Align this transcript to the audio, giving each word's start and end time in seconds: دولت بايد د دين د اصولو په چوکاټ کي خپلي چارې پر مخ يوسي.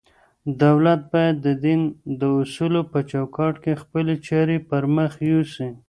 دولت 0.63 1.01
بايد 1.11 1.35
د 1.45 1.47
دين 1.65 1.81
د 2.19 2.21
اصولو 2.39 2.81
په 2.91 2.99
چوکاټ 3.11 3.55
کي 3.63 3.73
خپلي 3.81 4.15
چارې 4.27 4.57
پر 4.69 4.83
مخ 4.95 5.11
يوسي. 5.31 5.69